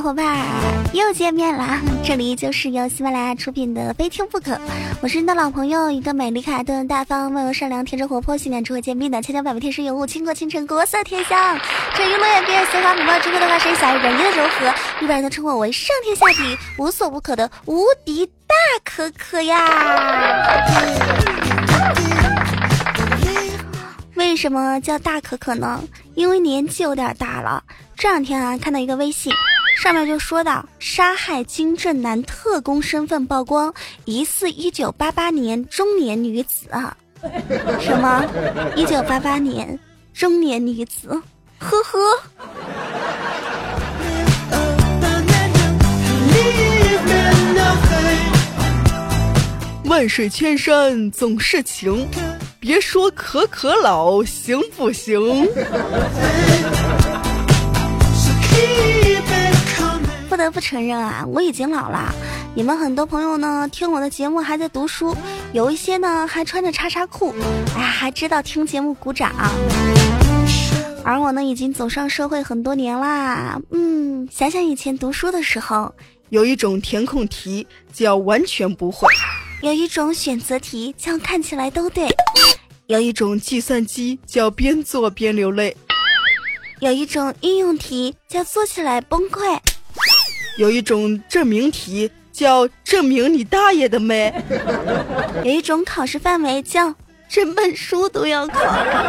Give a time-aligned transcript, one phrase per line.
[0.00, 0.34] 小伙伴
[0.94, 1.78] 又见面啦！
[2.02, 4.52] 这里就是由喜马拉雅出品的《非听不可》，
[5.02, 11.60] 我是你的老朋友，一个美丽可爱、顿大方、温柔善良、天真活泼、性感智慧兼并的千娇百媚、天生尤物、倾国倾城、国色天香。
[11.94, 14.74] 这一路演变，鲜花美貌，智慧的化身，小人鱼的柔和，
[15.04, 19.54] 一般人都称我为上天下地无所不可的无敌大可可呀！
[24.14, 25.78] 为什么叫大可可呢？
[26.14, 27.62] 因为年纪有点大了。
[27.98, 29.30] 这两天啊，看到一个微信，
[29.80, 33.72] 上面就说到杀害金正男特工身份曝光，
[34.04, 36.94] 疑似一九八八年中年女子啊。
[37.80, 38.22] 什么？
[38.76, 39.78] 一九八八年
[40.12, 41.08] 中年女子？
[41.58, 41.98] 呵呵。
[49.86, 52.06] 万水千山总是情，
[52.60, 55.18] 别说可可老，行不行？
[60.40, 62.14] 不得不承认啊，我已经老了。
[62.54, 65.14] 你们很多朋友呢，听我的节目还在读书，
[65.52, 67.34] 有一些呢还穿着叉叉裤，
[67.76, 69.30] 哎，还知道听节目鼓掌。
[71.04, 73.60] 而我呢，已经走上社会很多年啦。
[73.70, 75.94] 嗯，想想以前读书的时候，
[76.30, 79.06] 有一种填空题叫完全不会，
[79.60, 82.08] 有一种选择题叫看起来都对，
[82.86, 85.76] 有一种计算机叫边做边流泪。
[86.80, 89.58] 有一种应用题叫做起来崩溃，
[90.56, 94.32] 有一种证明题叫证明你大爷的妹，
[95.44, 96.94] 有一种考试范围叫
[97.28, 98.60] 整本书都要考，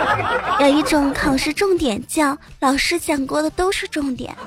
[0.61, 4.33] 有一种考试重点叫老师讲过的都是重点。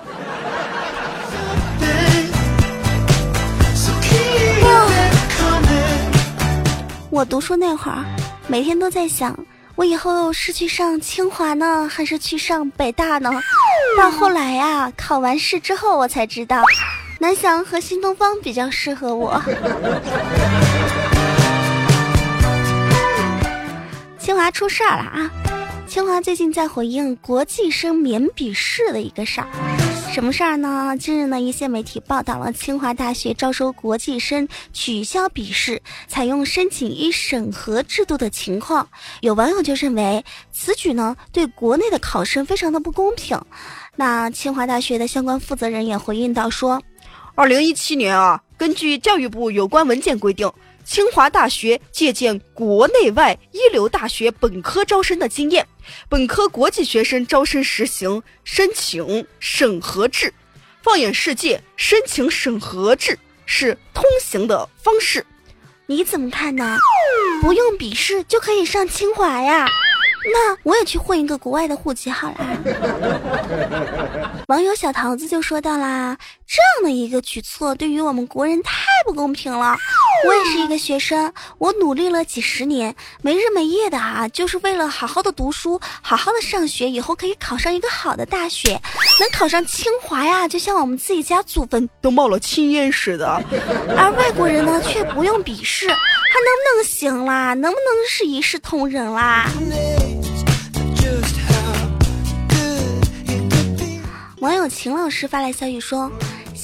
[7.10, 8.04] 我读书那会儿，
[8.48, 9.36] 每天都在想。
[9.76, 13.30] 我以后是去上清华呢，还是去上北大呢？
[13.98, 16.62] 到后来呀，考完试之后我才知道，
[17.18, 19.42] 南翔和新东方比较适合我。
[24.16, 25.30] 清华出事儿了啊！
[25.88, 29.48] 清华最近在回应国际生免笔试的一个事儿。
[30.14, 30.96] 什么事儿呢？
[30.96, 38.88] 近日呢，一些媒体报道了清华大学招收国际生取消笔试，采用申请一审核制度的情况。
[39.22, 43.36] 有网友就认为此举呢，对国内的考生非常的不公平。
[43.96, 46.80] 那清华大学的相关负责人也回应到说，
[47.34, 50.48] 二零一七年啊，根据教育部有关文件规定。
[50.84, 55.66] 清华大学借鉴国内外一流大学本科招生的经验，
[56.08, 60.32] 本科国际学生招生实行申请审核制。
[60.82, 65.24] 放眼世界，申请审核制是通行的方式。
[65.86, 66.78] 你怎么看呢？
[67.40, 69.66] 不用笔试就可以上清华呀？
[70.32, 72.46] 那我也去混一个国外的户籍好了。
[74.48, 78.72] 网友小桃子就说到啦，这样的一个举措对于我们国人太
[79.04, 79.76] 不公平了。
[80.26, 88.80] 我也是一个学生，我努力了几十年，没日没夜的啊，就是为了好好的读书，好好的上学，以后可以考上一个好的大学，
[89.20, 93.42] 能考上清华呀，就像我们自己家祖坟都冒了青烟似的。
[93.96, 97.52] 而外国人呢，却不用笔试，还能不能行啦？
[97.52, 99.50] 能不能是一视同仁啦？
[104.44, 106.12] 网友秦老师发来消息说。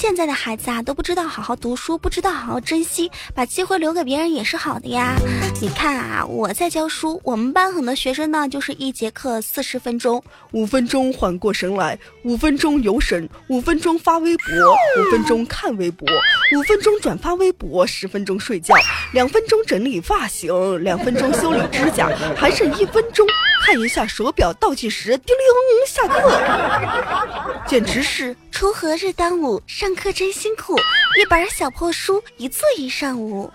[0.00, 5.14] 现在的孩子啊，都不知道好好读书，不知道好好珍惜，把机会留给别人也是好的呀。
[5.60, 16.08] 你看啊，我在教书，我们班很多学生呢，就是一节课四十分钟，五分钟缓过神来，五分钟游神，五分钟发微博，五分钟看微博，
[16.56, 18.74] 五分钟转发微博，十分钟睡觉，
[19.12, 23.26] 两分钟整理发型，两分钟修理指甲，还剩一分钟。
[23.62, 30.76] 看一下手表倒计时，叮铃，下课， 简直是锄禾日当午，上课真辛苦，
[31.20, 33.50] 一本小破书一坐一上午。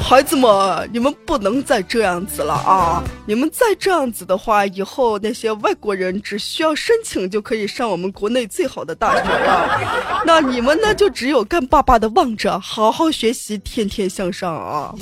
[0.00, 3.02] 孩子们，你们不能再这样子了啊！
[3.26, 10.22] 你们再这样子的话，以后那些外国人只需要申请就可以上我们国内最好的大学了。
[10.24, 14.94] 那你们呢，就只有干巴巴的望着，好好学习，天天向上啊！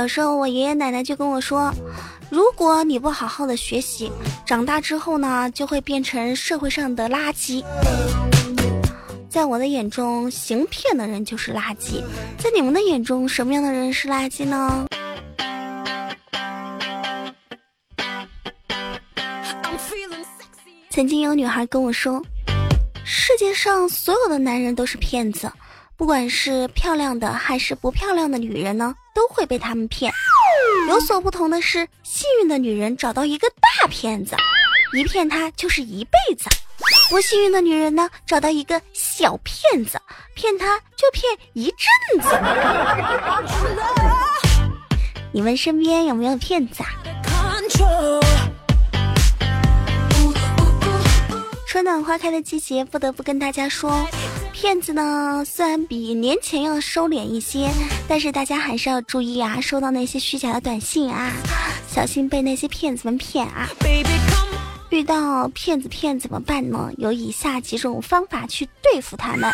[0.00, 1.70] 小时候我爷爷奶奶就跟我说，
[2.30, 4.10] 如果你不好好的学习，
[4.46, 7.62] 长大之后呢，就会变成社会上的垃圾。
[9.28, 12.02] 在我的眼中，行骗的人就是垃圾。
[12.38, 14.86] 在你们的眼中，什么样的人是垃圾呢？
[20.88, 22.24] 曾经有女孩跟我说，
[23.04, 25.52] 世界上所有的男人都是骗子，
[26.00, 30.10] 不管是漂亮的还是不漂亮的女人呢，都会被他们骗。
[30.88, 34.34] 有所不同的是，幸运的女人找到一个大骗子，
[34.94, 36.48] 一骗她就是一辈子；
[37.10, 40.00] 不幸运的女人呢，找到一个小骗子，
[40.34, 42.30] 骗她就骗一阵子。
[45.32, 46.88] 你们身边有没有骗子啊？
[51.68, 54.08] 春暖花开的季节，不得不跟大家说，
[54.60, 57.70] 骗子呢虽然比年前要收敛一些，
[58.06, 61.32] 但是大家还是要注意啊，收到那些虚假的短信啊，
[61.88, 63.66] 小心被那些骗子们骗啊。
[64.90, 66.90] 遇到骗子骗怎么办呢？
[66.98, 69.50] 有以下几种方法去对付他们。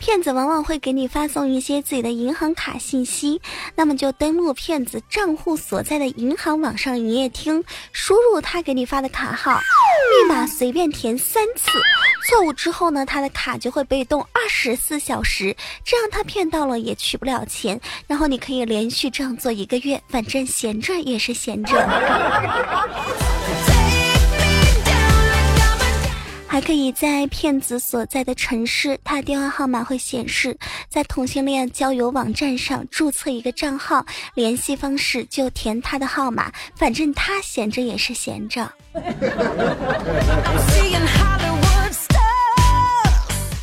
[0.00, 3.40] 骗子往往会给你发送一些自己的银行卡信息，
[3.76, 7.62] 那么就登录骗子账户所在的银行网上营业厅，
[7.92, 11.70] 输入他给你发的卡号、密码，随便填三次。
[12.26, 17.80] 错误之后呢，他的卡就会被冻二十四小时，这样他骗到了也取不了钱。
[18.06, 21.74] 然后你可以连续这样做一个月，反正闲着也是闲着。
[26.46, 30.56] 还可以在骗子所在的城市，他的电话号码会显示
[30.88, 38.68] 在同性恋交友网站上注册一个账号，联系方式就填他的号码，反正他闲着也是闲着。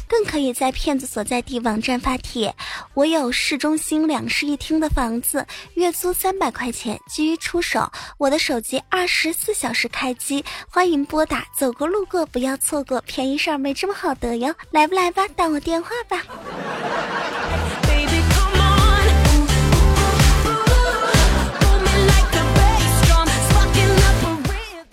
[0.08, 2.56] 更可以在骗子所在地网站发帖，
[2.94, 16.24] 我有市中心两室一厅的房子，月租三百块钱，急于出手，我的手机二十四小时开机，欢迎拨打，走过路过不要错过，便宜事儿没这么好得哟，来不来吧，打我电话吧。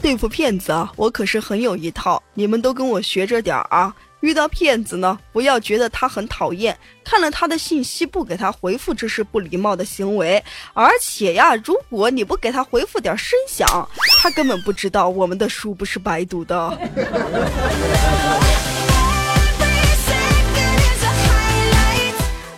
[0.03, 3.95] 对付骗子啊，我可是很有一套，你们都跟我学着点儿啊。
[4.25, 6.75] 遇到骗子呢，不要觉得他很讨厌，
[7.05, 10.43] 看了他的信息不给他回复，这是不礼貌的行为。
[10.73, 13.87] 而且呀，如果你不给他回复点声响，
[14.23, 16.57] 他根本不知道我们的书不是白读的。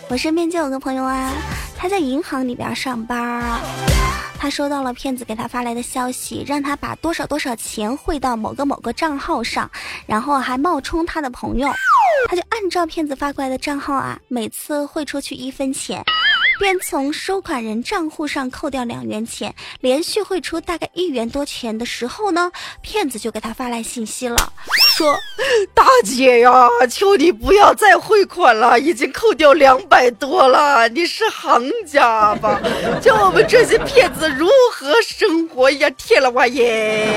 [0.07, 1.33] 我身边就有个朋友啊，
[1.77, 3.59] 他在银行里边上班啊。
[4.39, 9.69] 他收到了骗子给他发来的消息，让他把多少多少钱汇到某个某个账号上，
[10.05, 11.67] 然后还冒充他的朋友，
[12.29, 16.03] 他就按照骗子发过来的账号啊，每次汇出去一分钱。
[16.59, 22.51] 便从收款人账户上扣掉两元钱，连续汇出大概一元多钱的时候呢，
[22.81, 24.51] 骗子就给他发来信息了，
[24.97, 25.15] 说
[25.73, 32.59] ：“大姐呀，求你不要再汇款了，已经扣掉两百多了，你是行家吧？
[33.01, 35.89] 叫我们这些骗子如何生活呀？
[35.91, 37.07] 天了哇耶！”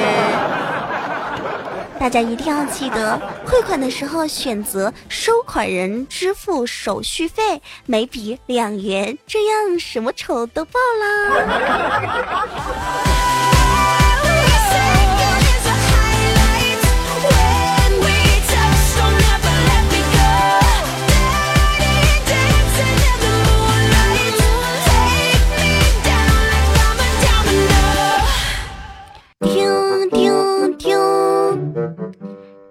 [2.00, 11.44] 大家一定要记得，汇款的时候选择收款人支付手续费，每笔两元，这样什么仇都报啦。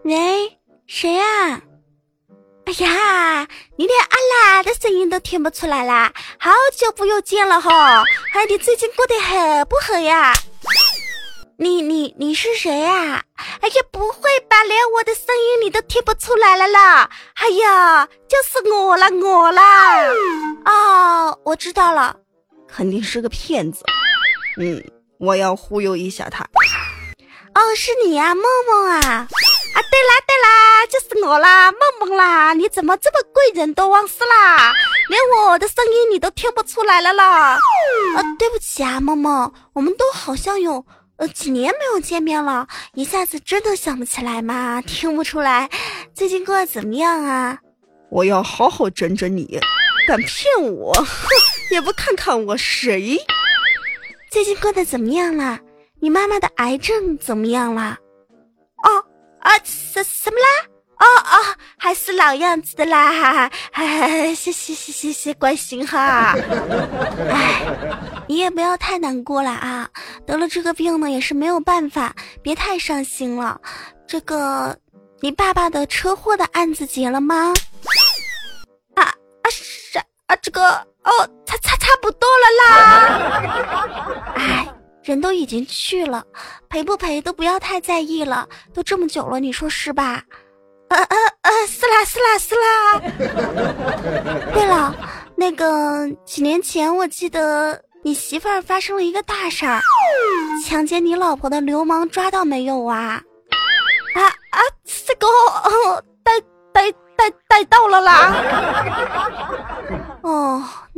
[0.04, 0.58] 喂，
[0.88, 1.62] 谁呀？
[2.66, 3.48] 哎呀，
[3.78, 6.14] 你连阿兰的声音都听不出来啦！
[6.40, 10.34] 好久不又见了哈，哎，你最近过得好不好呀？
[11.58, 13.24] 你你你是谁呀？
[13.62, 17.10] 哎呀，不会吧，连我的声音你都听不出来了啦！
[17.36, 20.06] 哎呀，就是我啦，我啦！
[20.66, 22.16] 哦，我知道了，
[22.68, 23.84] 肯定是个骗子。
[24.58, 24.84] 嗯，
[25.18, 26.48] 我要忽悠一下他。
[27.56, 28.98] 哦，是你呀，梦梦啊。
[29.00, 32.54] 啊，对啦对啦，就是我啦，梦梦啦！
[32.54, 34.74] 你怎么这么贵人多忘事啦？
[35.10, 37.54] 连我的声音你都听不出来了啦！
[37.54, 37.60] 啊，
[38.38, 40.84] 对不起啊，梦梦，我们都好像有
[41.18, 45.70] 呃几年没有见面了，一下子真的想不起来嘛，听不出来。
[46.16, 47.60] 最近过得怎么样啊？
[48.10, 49.60] 我要好好整整你，
[50.08, 51.06] 敢骗我，哼，
[51.72, 53.20] 也不看看我谁。
[54.32, 55.60] 最近过得怎么样啦？
[56.00, 57.98] 你妈妈的癌症怎么样啦？
[58.84, 59.06] 哦。
[59.42, 60.48] 啊，什什么啦？
[61.00, 63.86] 哦哦，还是老样子的啦，哈哈
[64.36, 66.36] 谢谢谢谢谢关心哈。
[67.32, 67.64] 哎，
[68.28, 69.90] 你也不要太难过了啊，
[70.28, 72.14] 得了这个病呢也是没有办法，
[72.44, 73.62] 别太伤心了。
[74.06, 74.78] 这个，
[75.22, 77.54] 你爸爸的车祸的案子结了吗？
[78.96, 80.68] 啊啊是啊，这个
[81.06, 81.12] 哦，
[81.46, 84.36] 差差差不多了啦。
[84.36, 84.76] 哎。
[85.04, 86.24] 人都已经去了，
[86.70, 90.24] 赔不赔都不要太在意了，都这么久了，你说是吧？
[90.90, 91.68] 呃呃呃！
[91.68, 93.00] 撕啦撕啦撕啦！
[94.54, 94.96] 对了，
[95.36, 99.80] 那个几年前我记得你媳妇儿发生了一个大事儿，
[100.68, 103.22] 强奸你老婆的流氓抓到没有啊？
[104.16, 104.60] 啊啊！
[105.06, 105.28] 这个
[106.24, 106.42] 逮
[106.74, 108.39] 逮逮逮到了啦！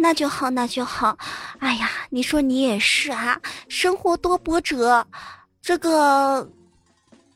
[0.01, 1.17] 那就好，那就好。
[1.59, 3.39] 哎呀，你说你也是啊，
[3.69, 5.05] 生活多波折。
[5.61, 6.49] 这个。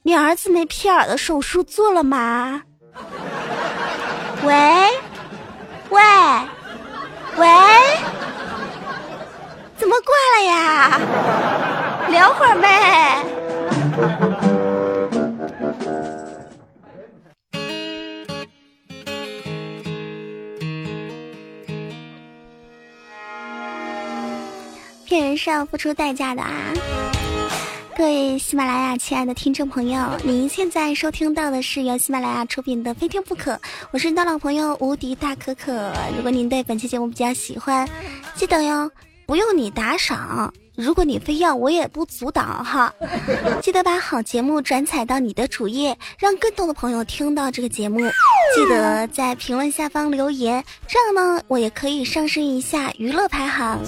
[0.07, 2.62] 你儿子那劈耳的手术做了吗？
[4.43, 4.53] 喂，
[5.89, 6.00] 喂，
[7.38, 7.48] 喂，
[9.75, 11.00] 怎么挂了呀？
[12.12, 14.54] 聊会儿呗。
[25.19, 26.74] 人是要付出代价的啊！
[27.98, 33.53] 各位喜马拉雅亲爱的听众朋友，您现在收听到的是由喜马拉雅出品的《非听不可》，
[33.91, 35.93] 我是你的老朋友无敌大可可。
[36.15, 37.88] 如果您对本期节目比较喜欢，
[38.36, 38.91] 记得哟，
[39.25, 42.94] 不用你打赏，如果你非要，我也不阻挡哈。
[43.62, 48.00] 记得把好节目转载到你的主页，让更多的朋友听到这个节目。
[48.55, 53.79] 记得在评论下方留言，这样呢，我也可以上升一下娱乐排行。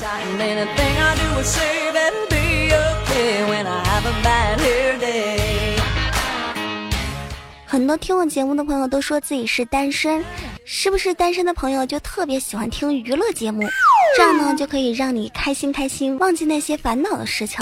[7.69, 10.24] 很多听我节目的朋友都说自己是单身，
[10.63, 13.67] 是不是单身的朋友就特别喜欢听娱乐节目？
[14.15, 17.59] 这样呢就可以让你开心开心，忘记那些烦恼的事情。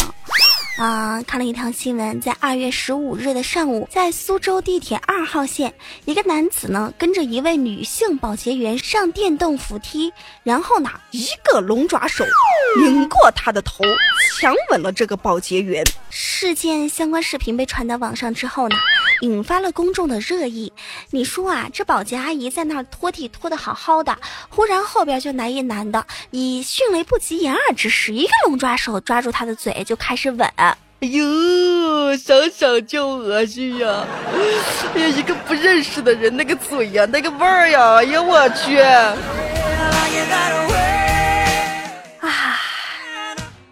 [0.77, 12.23] 啊，看了一条新闻，在二月十五日的上午，在苏州地铁二号线，一个男子呢跟着一位女性保洁员上电动扶梯，然后呢一个龙爪手
[12.77, 13.83] 拧过她的头，
[14.37, 15.83] 强吻了这个保洁员。
[16.11, 18.75] 事件相关视频被传到网上之后呢，
[19.21, 20.71] 引发了公众的热议。
[21.11, 24.17] 你说啊，这保洁阿姨在那儿拖地拖得好好的，
[24.49, 30.49] 忽然后边就来一男的，以迅雷不及掩耳之势，一个龙抓手抓住她的嘴就开始吻。
[30.55, 34.07] 哎呦，想想就恶心呀！
[34.95, 38.79] 哎呀，一个不认识的人，那个嘴呀，那个味儿呀，哎呀，我去！
[42.21, 42.57] 啊，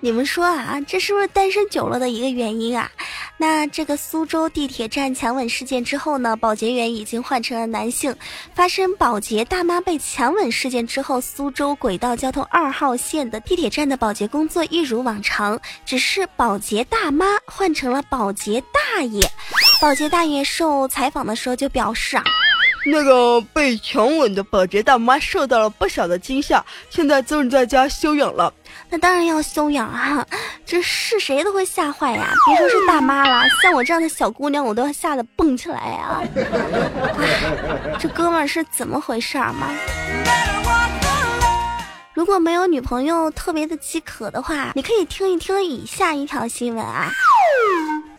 [0.02, 2.92] 你们说啊，这是不是单身久了的一个原因啊？
[3.38, 8.16] 那这个苏州地铁站强吻事件之后呢，保洁员已经换成了男性。
[8.54, 19.30] 发生保洁大妈被强吻事件之后，苏州轨道交通二号线的地铁站的保洁工作一如往常，只是保洁大妈换成了保洁大爷。
[19.82, 22.24] 保洁大爷受采访的时候就表示啊。
[22.86, 28.54] 那个被强吻的保洁大妈受到了不小的惊吓，现在正在家休养了。
[28.90, 30.26] 那当然要休养啊，
[30.66, 32.34] 这是谁都会吓坏呀！
[32.46, 36.22] 别说是大妈了，像我这样的小姑娘，我都要吓得蹦起来呀！
[38.00, 39.70] 这哥们儿是怎么回事儿吗？
[42.14, 47.10] 如果没有女朋友特别的饥渴的话，你可以听一听以下一条新闻啊。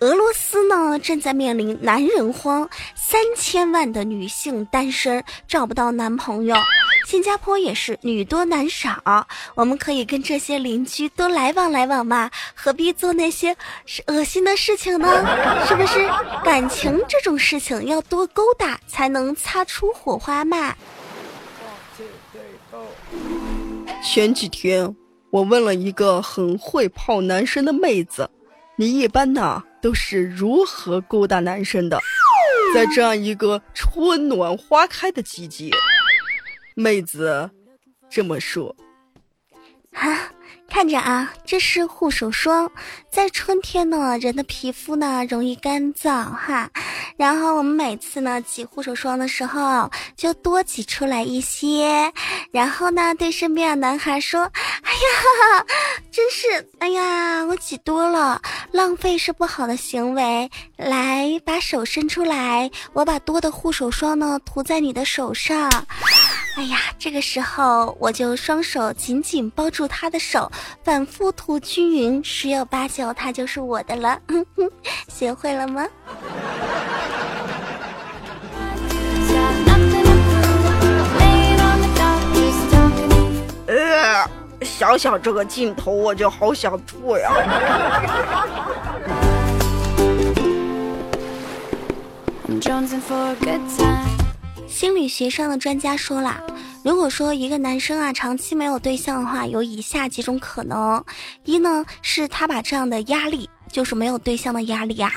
[0.00, 6.56] 俄罗斯呢正在面临男人荒，三千万的女性单身找不到男朋友。
[7.06, 13.56] 新加坡也是女多男少，我们可以跟这些邻居多来往来往嘛，何必做那些
[14.06, 15.08] 恶心的事情呢？
[15.66, 16.08] 是不是？
[16.42, 20.74] 感情这种事情要多勾搭才能擦出火花嘛。
[24.02, 24.94] 前几天
[25.30, 28.28] 我问了一个很会泡男生的妹子，
[28.76, 32.00] 你一般呢都是如何勾搭男生的？
[32.74, 35.70] 在这样一个春暖花开的季节，
[36.74, 37.50] 妹子
[38.08, 38.74] 这么说。
[39.92, 40.32] 啊。
[40.74, 42.68] 看着啊，这是护手霜，
[43.08, 46.68] 在春天呢，人的皮肤呢容易干燥哈，
[47.16, 52.12] 然后我们每次呢挤护手霜的时候，就多挤出来一些，
[52.50, 54.50] 然后呢对身边的男孩说
[54.82, 55.64] ：“哎呀，
[56.10, 60.50] 真是，哎呀，我挤多了，浪费是不好的行为。
[60.76, 65.70] 来，把手伸出来，我把多的护手霜呢涂在你的手上。”
[66.56, 70.50] 哎呀，这个时候我就双手紧紧包住他的手，
[70.84, 74.18] 反复涂均匀，十有八九他就是我的了。
[75.08, 75.84] 学会了吗？
[83.66, 84.30] 呃，
[84.62, 87.32] 想想这个镜头，我就好想吐呀。
[94.74, 96.44] 心理学上的专家说了，
[96.82, 101.02] 如果说一个男生啊长期没有对象的话，有以下几种可能：
[101.44, 105.12] 一呢是他把这样的压力，就是没有对象的压力啊，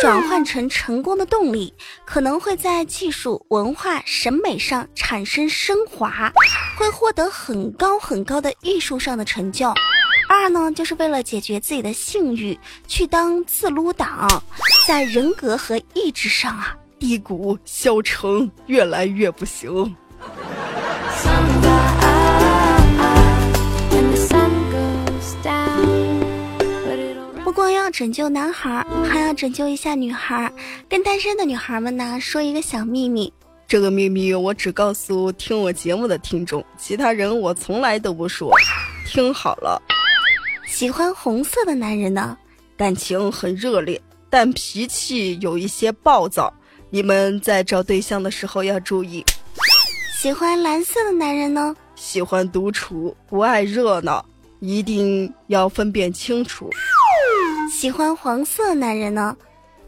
[0.00, 1.74] 转换成成功的动力，
[2.04, 6.32] 可能会在技术、文化、审美上产生升华，
[6.78, 9.74] 会获得很高很高的艺术上的成就。
[10.28, 14.40] 二呢，就是为了解决自己的性欲，去当自撸党，
[14.86, 19.96] 在人格和意志上啊，低谷消沉，越来越不行。
[27.42, 30.52] 不光要拯救男孩，还要拯救一下女孩。
[30.90, 33.32] 跟单身的女孩们呢，说一个小秘密。
[33.66, 38.52] 这个秘密我只告诉听我节目的听众，其他人我从来都不说。
[39.06, 39.80] 听好了。
[40.66, 42.36] 喜欢红色的男人呢，
[42.76, 46.52] 感情很热烈，但脾气有一些暴躁。
[46.92, 49.24] 你们在找对象的时候要注意。
[50.20, 54.24] 喜欢蓝色的男人呢，喜欢独处，不爱热闹，
[54.58, 56.68] 一定要分辨清楚。
[57.72, 59.36] 喜欢黄色男人呢，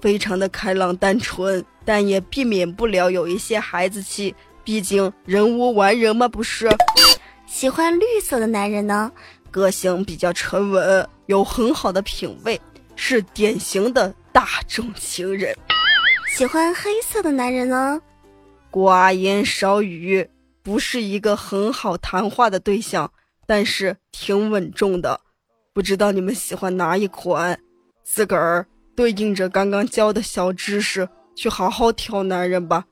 [0.01, 4.33] 非常的开朗单纯，但也避免不了有一些孩子气，
[4.63, 6.71] 毕竟人无完人嘛，不是？
[7.47, 9.11] 喜欢绿色的男人呢？
[9.51, 12.59] 个性比较沉稳，有很好的品味，
[12.95, 15.55] 是典型的大众情人。
[16.35, 18.01] 喜欢黑色的男人呢？
[18.71, 20.27] 寡言少语，
[20.63, 23.13] 不是一个很好谈话的对象，
[23.47, 25.21] 但是挺稳重的。
[25.75, 27.61] 不知道你们喜欢哪一款？
[28.03, 32.83] 自个儿对应着刚刚教的小知识去好好挑男人吧。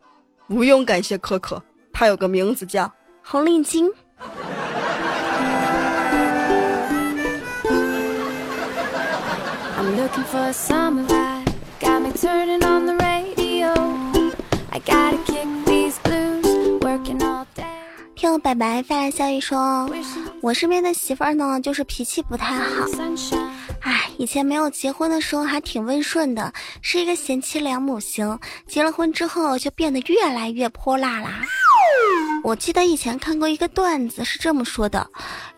[0.47, 1.62] 不用感谢可可，
[1.94, 2.92] 他有个名字叫
[3.23, 3.90] 红领巾。
[18.16, 19.90] 听我白白发来消息说，
[20.42, 22.87] 我身边的媳妇儿呢，就是脾气不太好。
[23.80, 28.38] 哎，以前没有结婚的时候还挺温顺的，是一个贤妻良母型。
[28.66, 31.40] 结了婚之后就变得越来越泼辣啦。
[32.42, 35.06] 我记得以前看过一个段子，是这么说的：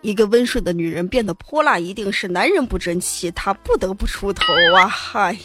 [0.00, 4.86] 一个温顺的女人变得泼辣，一定是男人不争气，她不得不出头啊！
[4.86, 5.36] 嗨，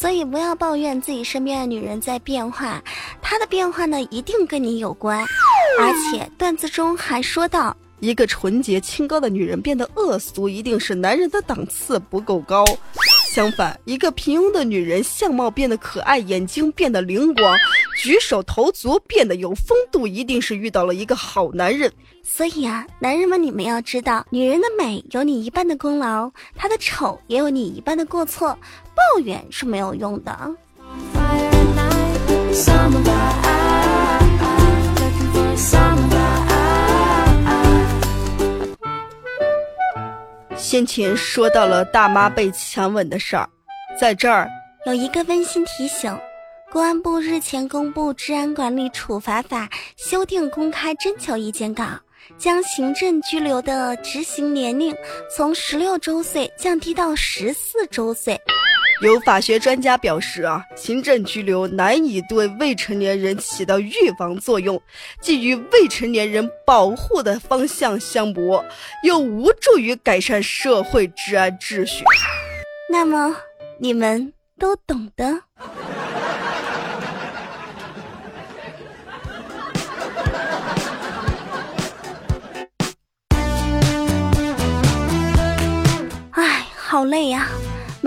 [0.00, 2.80] 所以不要抱怨自己身边的女人在变化，
[3.20, 5.26] 她的变化呢，一定跟你有关。
[5.80, 12.64] 而且段子中还说到，一个纯洁清高的女人变得恶俗，一定是男人的档次不够高。
[13.28, 17.56] 相反，一个平庸的女人相貌变得可爱，眼睛变得灵光，
[18.02, 21.92] 举手投足变得有风度，一定是遇到了一个好男人。
[22.24, 28.58] 所以啊，男人们，你们要知道，女人的美有你一半的功劳，她的丑也有你一半的过错，
[28.94, 30.54] 抱怨是没有用的。
[40.58, 43.48] 先前说到了大妈被强吻的事儿，
[43.98, 44.50] 在这儿
[44.86, 46.14] 有一个温馨提醒：
[46.72, 49.66] 公安部日前公布《治安管理处罚法》
[49.96, 51.84] 修订公开征求意见稿，
[52.36, 54.94] 将行政拘留的执行年龄
[55.34, 58.38] 从十六周岁降低到十四周岁。
[59.00, 64.80] 有法学专家表示啊，行政拘留难以对未成年人起到预防作用，
[65.20, 68.64] 既与未成年人保护的方向相悖，
[69.04, 72.04] 又无助于改善社会治安秩序。
[72.90, 73.36] 那么，
[73.78, 75.42] 你们都懂的。
[86.32, 87.48] 哎，好累呀。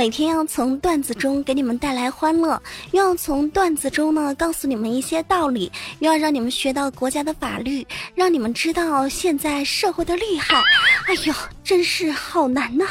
[0.02, 2.60] 每天要从段子中给你们带来欢乐，
[2.90, 7.86] 又要从段子中呢告诉你们一些道理，又要让你们学到国家的法律，
[8.16, 10.58] 让你们知道现在社会的厉害。
[11.06, 11.34] 哎呦，
[11.64, 12.88] 真是好难呐！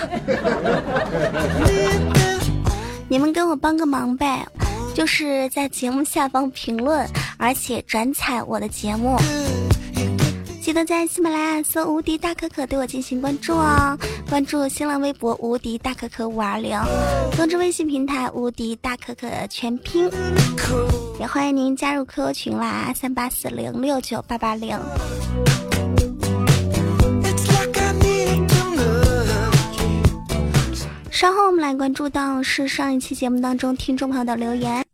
[3.08, 4.46] 你们给我帮个忙呗，
[4.94, 7.04] 就是在节目下方评论，
[7.38, 9.18] 而且转采我的节目。
[10.60, 16.78] 记得在喜马拉雅搜“无敌大可可”对我进行关注哦，关注新浪微博“无敌大可可五二零”，
[17.32, 20.08] 通知微信平台“无敌大可可”全拼，
[21.18, 24.78] 也欢迎您加入 QQ 群啦，三八四零六九八八零。
[31.10, 34.84] 稍后我们来关注到是上一期节目当中听众朋友的留言。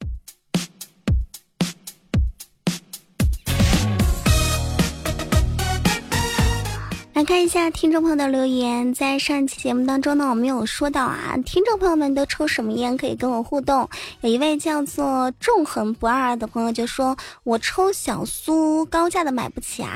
[7.16, 13.88] 来看一下听众朋友的留言，在上一期节目当中呢，我们有说到啊，听众朋友们都抽什么烟可以跟我互动。
[14.20, 19.92] 有一位叫做纵横不二的朋友就说：“我抽小苏，高价的买不起啊。”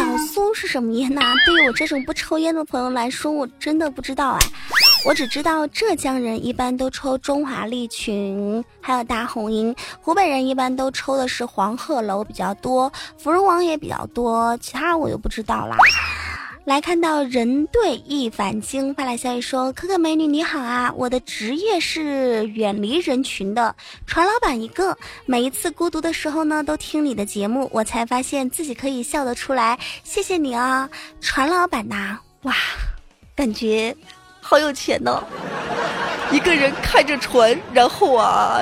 [0.00, 1.20] 小苏是什么烟呢？
[1.44, 4.38] 对于我这种不抽烟的朋友来说，我真的不知道哎。
[5.04, 15.76] 我只知道浙江人一般都抽中华利群，还有大红鹰；湖北人一般都抽的是黄鹤楼比较多，芙蓉王也比较多，其他我就不知道啦。
[16.68, 23.74] 来看到人对一返京发来消息说：“可可美女你好啊，我的职业是远离人群的
[24.06, 24.94] 船老板一个。
[25.24, 29.78] 每一次孤独的时候呢，都听你的节目，我才发现自己可以笑得出来。
[30.04, 30.86] 谢谢你啊，
[31.22, 32.18] 船老板呐！
[32.42, 32.54] 哇，
[33.34, 33.96] 感觉
[34.42, 35.24] 好有钱呢。
[36.30, 38.60] 一个人开着船，然后啊。”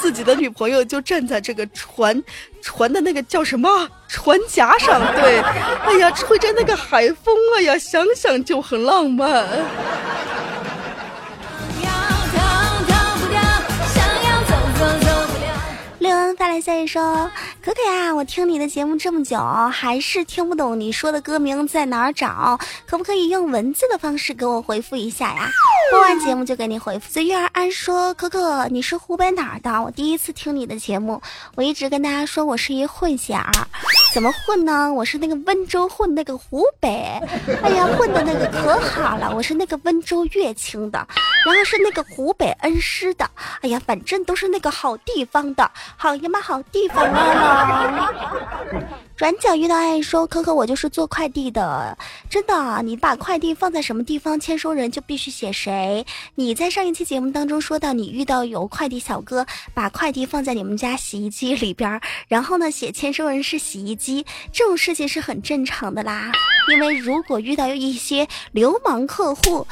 [0.00, 2.22] 自己的女朋友就站在这个船，
[2.62, 5.38] 船的那个叫什么船夹上，对，
[5.84, 9.46] 哎呀，吹着那个海风，哎呀，想想就很浪漫。
[16.40, 16.98] 六恩发来下一首
[17.62, 19.38] ：“可可呀，我听你的节目这么久，
[19.70, 25.50] 还是听不懂你说的歌名在哪儿找，可不可以用文字的方式给我回复一下呀？
[25.92, 29.82] 播完节目就给你回复。”随遇而安说：“可可，你是湖北哪儿的？
[29.82, 31.20] 我第一次听你的节目，
[31.56, 33.52] 我一直跟大家说我是一混血儿，
[34.12, 34.92] 怎么混呢？
[34.92, 36.88] 我是那个温州混那个湖北，
[37.62, 40.98] 哎呀，混的那个可好了，我是那个温州乐清的，
[41.46, 43.28] 然后是那个湖北恩施的，
[43.62, 48.12] 哎呀，反正都是那个好地方的。”好呀嘛，好地方啊！
[49.20, 51.94] 转角遇到爱说：“可可，我就是做快递的，
[52.30, 52.80] 真的。
[52.82, 56.06] 你把快递放在什么地方，签收人就必须写谁。
[56.36, 66.32] 你在上一期节目当中说到，你遇到有快递小哥把快递放在你们家洗衣机里边，然后呢写签收人是洗衣机，这种事情是很正常的啦。
[66.72, 69.66] 因为如果遇到有一些流氓客户。”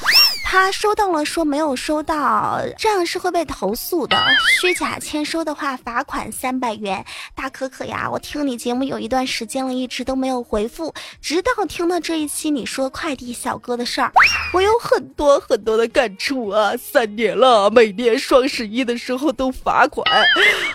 [0.51, 4.17] 他收到了，说没有收到，这样是会被投诉的。
[4.59, 7.05] 虚假签收的话，罚款三百元。
[7.35, 14.11] 大可可呀，我听你节目有一段时间了，一直都没有回复，直到听到这一期你说快递小哥的事儿，
[14.51, 16.75] 我有很多很多的感触啊。
[16.77, 20.03] 三年了，每年双十一的时候都罚款，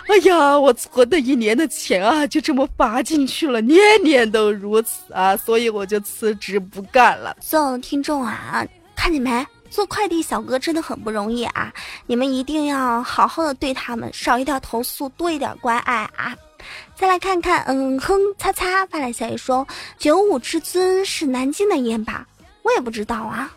[0.07, 7.35] 哎呀，我存的一年的钱啊，就这么罚进去了，年年都如此啊，所以我就辞职不干了。
[7.41, 9.45] 所有的听众啊，看见没？
[9.69, 11.73] 做快递小哥真的很不容易啊！
[12.05, 16.35] 你们一定要好好的对他们，少一点投诉，多一点关爱啊！
[16.95, 22.25] 再来看看，嗯哼，擦擦发来消息说，九五至尊是南京的烟吧？
[22.63, 23.51] 我也不知道啊。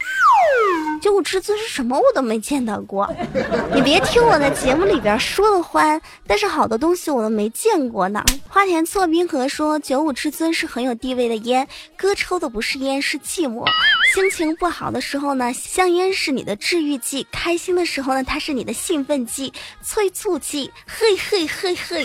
[1.01, 1.97] 九五至尊是什么？
[1.97, 3.09] 我都没见到过。
[3.73, 8.25] 你别听我在节目里边说的欢，但是好多东西我都没见过呢。
[8.49, 13.65] 花田错冰河说，九五至尊是很有地位的烟，哥抽的不是烟，是寂寞。
[14.13, 20.71] 心情不好的时候呢，香烟是你的治愈剂；开心的时候呢，它是你的兴奋剂、催促剂。
[20.87, 22.05] 嘿嘿嘿嘿，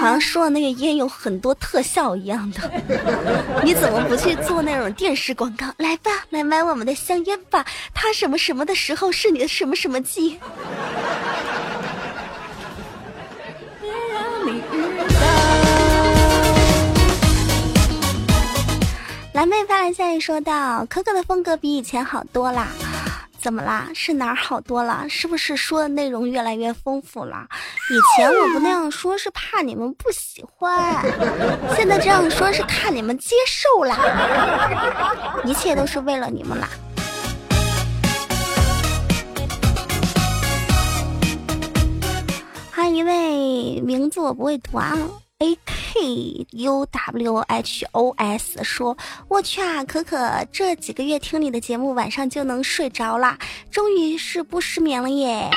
[0.00, 2.70] 好像说的那个烟有很多特效一样的。
[3.64, 5.66] 你怎么不去做那种电视广告？
[5.78, 7.38] 来吧，来买我们的香烟。
[7.92, 10.38] 他什么什么的时候是你的什么什么剂？
[19.34, 22.68] 蓝妹发来消息说道：“可可的风格比以前好多啦，
[23.40, 23.88] 怎么啦？
[23.94, 25.04] 是哪儿好多了？
[25.08, 27.48] 是不是说的内容越来越丰富了？
[27.90, 31.02] 以前我不那样说，是怕你们不喜欢；
[31.74, 33.98] 现在这样说，是看你们接受啦。
[35.44, 36.68] 一切都是为了你们啦。”
[42.94, 44.96] 一位名字我不会读啊。
[45.38, 50.16] A K U W H O S 说：“我去啊，可可
[50.52, 53.36] 这几个月听你的节目，晚上就能睡着啦，
[53.68, 55.50] 终于是不失眠了耶！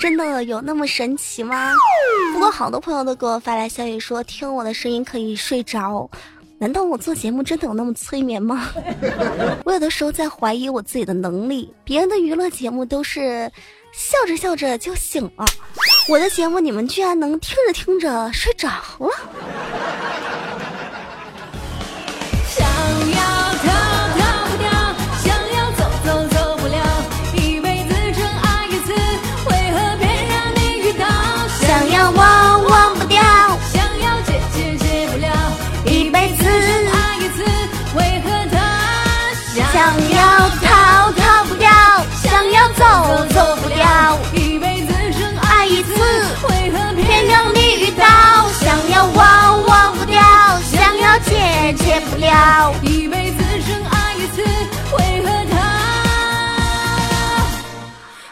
[0.00, 1.72] 真的有那么神奇吗？
[2.34, 6.10] 不过好多朋友都给我发来消息说，听我的声音可以睡着，
[6.58, 8.70] 难道我做节目真的有那么催眠吗？
[9.64, 13.48] 我有的时候在怀疑我自己的能力，别人的娱乐节目都是。”
[13.98, 15.44] 笑着笑着就醒了，
[16.08, 19.10] 我的节目你们居然能听着听着睡着了。
[52.82, 55.56] 一辈子深爱一次，为何他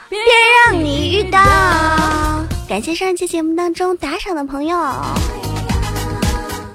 [0.09, 0.19] 别
[0.71, 1.38] 让你遇到？
[2.69, 4.77] 感谢上期节目当中打赏的朋友，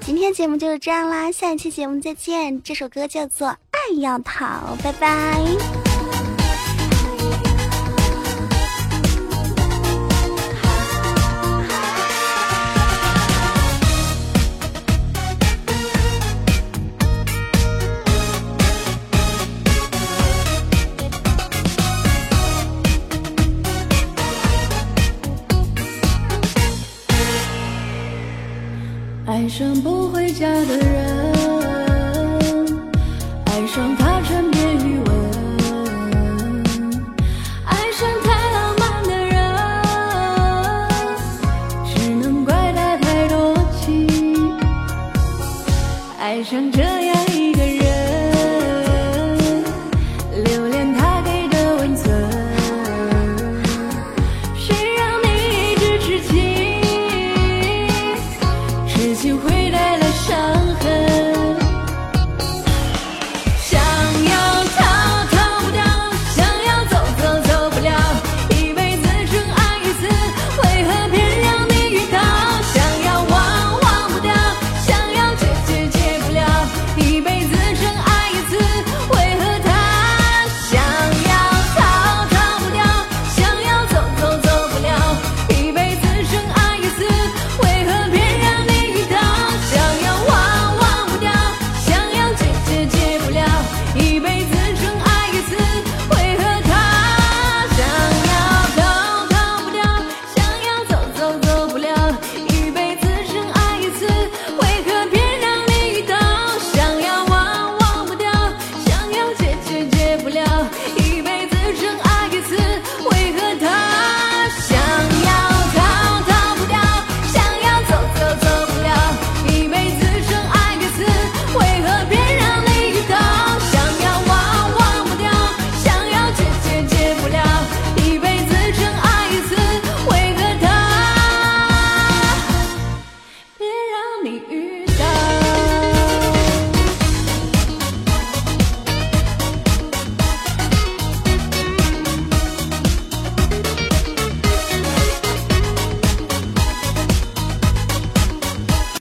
[0.00, 2.62] 今天节目就是这样啦，下一期节目再见。
[2.62, 4.44] 这首歌叫做《爱要逃》，
[4.82, 5.81] 拜拜。
[29.52, 31.22] 上不回家的人，
[33.44, 35.10] 爱上他枕边余温，
[37.66, 39.36] 爱上太浪漫的人，
[41.84, 44.08] 只能怪他太多情，
[46.18, 47.91] 爱上这样一个人。